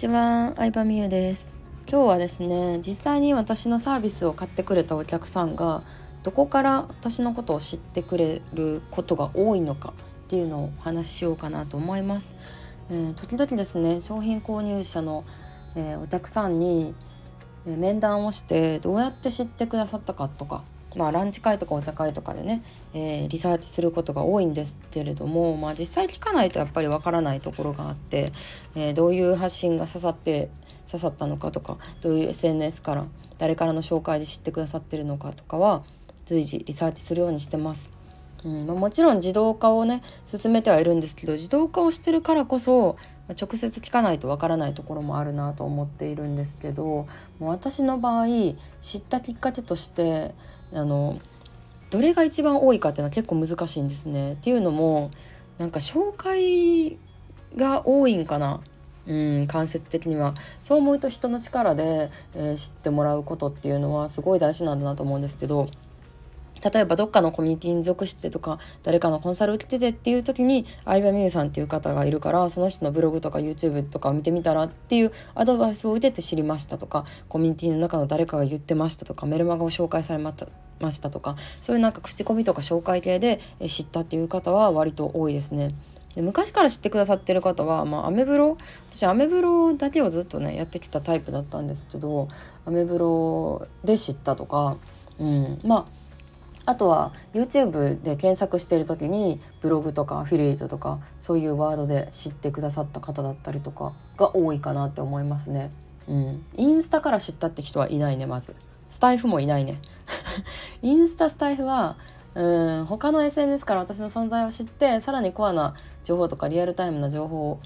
[0.00, 1.46] ちは、相葉美優です。
[1.86, 5.82] 今日はですね実際に私のサービスを買ってくれたお客さんが
[6.22, 9.92] どこから私のことを知ってくれることが多いのか
[10.24, 12.32] っていうのをお話ししようかなと思います、
[12.90, 15.22] えー、時々ですね商品購入者の、
[15.74, 16.94] えー、お客さんに、
[17.66, 20.64] え面談をしてどうやって知ってくださったかとか
[20.96, 22.62] まあ、ランチ会とかお茶会とかでね、
[22.94, 28.32] えー、リサーチすることが多いんですけれども、まあ、実際聞かないとやっぱりわからないところがあって、
[28.74, 30.50] えー、どういう発信が刺さって
[30.86, 33.06] 刺さったのかとかどういう SNS から
[33.38, 35.84] 誰からの紹介で知ってくださってるのかとかは
[36.26, 37.92] 随時リサーチするようにしてます。
[38.44, 42.96] うんまあ、もちろん自動化をね進めてはいるんですけど自動化をしてるからこそ
[43.28, 47.06] 直接聞かないとわからないところもあるなと思っているんですけども
[47.40, 48.26] う私の場合
[48.80, 50.34] 知ったきっかけとして
[50.72, 51.20] あの
[51.90, 54.34] どれが一番多いかっていうのは結構難しいんですね。
[54.34, 55.10] っていうのも
[55.58, 56.98] なんか紹介
[57.56, 58.60] が多いんかな
[59.06, 65.68] うん間接的にはそう思うと人の力で、えー、知ってもらうことっていうのはすごい大事なんだなと思うんですけど
[66.62, 80.32] 例えばどっかのコミュニティに属してとか誰かのコンサル受けててっていう時に相葉美優さんっていう方がいるからその人のブログとか YouTube とかを見てみたらっていうアドバイスを受けて知りましたとかコミュニティの中の誰かが言ってましたとかメルマガを紹介されま
[80.92, 85.74] したとかそういうなんか口コミとか紹介系で知ったっていう方は割と多いですね。
[86.14, 88.58] で昔から知ってくださってる方は、まあ、アメブロ
[88.90, 92.28] 私アメブロだけをずっとねやってきたタイプだったんですけど
[92.66, 94.76] アメブロで知ったとか、
[95.18, 96.00] うん、まあ
[96.66, 105.70] あとは YouTube で検索してる時にブログとかアフィリエイトとかそういうワードで知ってくださった方だったりとかが多いかなって思いますね。
[106.08, 108.54] うん、インスタから知ったって人はいないねまず。
[108.88, 109.80] スタイフもいないね。
[110.82, 111.96] インスタスタイフは
[112.34, 117.58] うん他の SNS から私の存在を知ってさらにコアな情報とかリアルタイムな情報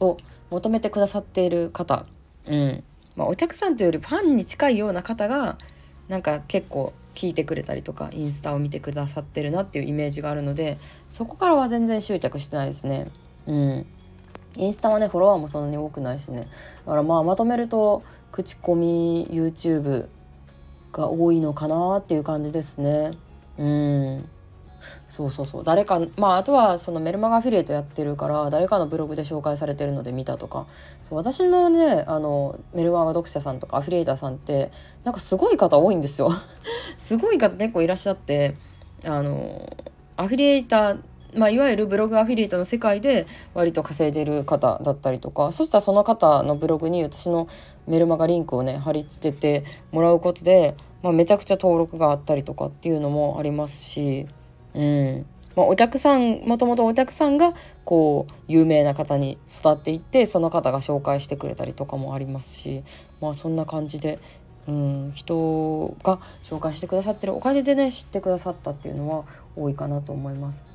[0.00, 0.16] を
[0.50, 2.06] 求めてくださっている方、
[2.46, 2.84] うん
[3.16, 5.58] まあ、お客さんというよりファンに近いような方が
[6.12, 10.78] なんか結構聞いてくれたりとかインスタを見てくださってるなっていうイメージがあるので
[11.08, 13.10] そこからは全然執着してないですね。
[13.46, 13.86] うん。
[14.58, 16.48] インスタはねフォロワーもそんなに多くないしね。
[16.84, 20.06] だからまあまとめると口コミ YouTube
[20.92, 23.12] が多いのかなっていう感じですね。
[23.56, 24.28] うん。
[25.08, 25.64] そうそうそう。
[25.64, 30.66] 誰かまああとはそのメルマガアフィリエイトやってるから誰かのブログで紹介されてるので見たとか。
[31.02, 34.70] そう私のねあのメルマガ読者さんとかアフィリエイターさんって
[35.04, 36.32] なんかすごい方多いんですよ。
[36.98, 38.56] すごい方結構いらっしゃって
[39.04, 39.68] あの
[40.16, 40.98] アフィリエイター
[41.34, 45.52] まあ、いわゆるブログアフィリエイトの世界で割と稼いでる方だったりとか。
[45.52, 47.48] そしたらその方のブログに私の
[47.86, 54.26] メルマガリンクをね貼り付けてもらうことで、まあ、めちゃくちゃ登録があったりとかっていうのもありますし。
[54.74, 62.82] うんまあ、お客さんもともとお客さんがこう有名な方に育っていってその方が紹介してくれたりとかもありますし
[63.20, 64.18] まあそんな感じで、
[64.66, 69.24] うん、人が紹介してくださってるおかげでね知ってくださったっていうのは
[69.56, 70.72] 多いかなと思います。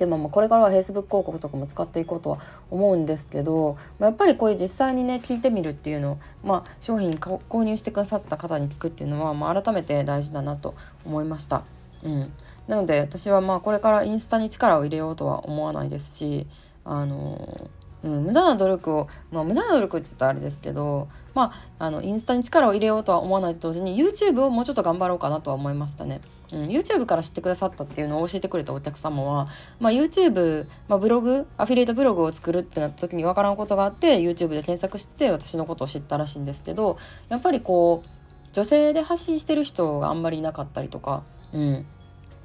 [0.00, 2.38] でもまあこれからは Facebook 広告とかも使っていこうとは
[2.70, 10.74] 思うんですけど、まあ、やっぱりこういう実際にね聞いてみるっていうの、まあ、商品購入してくださった方に聞くっていうのは、まあ、改めて大事だなと
[11.04, 11.64] 思いました。
[12.02, 12.32] うん、
[12.70, 16.46] なので私はまあこれからインスタに力を入れようとは思わないですし
[16.84, 17.68] あの、
[18.04, 26.20] うん、無駄な努力を、まあ、無駄な努力って言ったらあれですけど、まあ、あのインスタに力を入れようとは思わないと同時に YouTube をもうちょっと頑張ろうかなとは思いましたね。
[26.52, 29.48] うん、YouTube から知ってくださったっていうのを教えてくれたお客様は、
[29.80, 36.98] まあ、YouTube、まあ、ブログアフィリエイトブログを作るってなった時に分からんことがあって YouTube で検索して私のことを知ったらしいんですけど
[37.28, 38.08] やっぱりこう
[38.52, 41.86] 女性で発信してる人があんまりいなかったりとか、うん、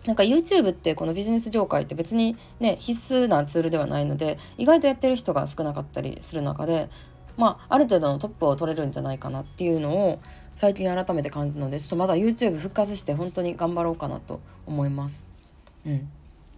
[0.06, 6.90] なんか YouTube ってこのビジネス業界って別にね必須なツールではないので意外とやってる人が少なかったりする中で
[7.38, 10.20] まあある程度のトップを取れるんじゃないかなっていうのを
[10.54, 15.26] 最近改めて感じるのでちょっとまだ YouTube 復活して本当に頑張ろうかなと思います。
[15.86, 16.10] うん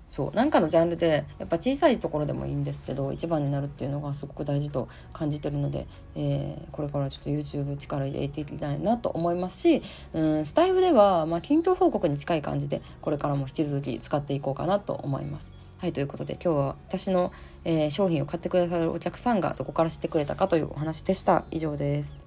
[0.10, 9.82] そう何かのジャンルでやっぱ小さいところでもいいんですけど一番になるっていうのがすごく大事と感じてるので、えー、これからちょっと YouTube 力入れていきたいなと思いますし
[10.14, 15.52] うんスタイフでは、まあ、均等報告に近い感じでこれからも引き続き使っていこうかなと思います。
[15.80, 17.32] はいということで今日は私の、
[17.64, 21.44] えー、商品を買ってくださるお客さんがどこから知ってくれたかというお話でした。
[21.52, 22.27] 以上です。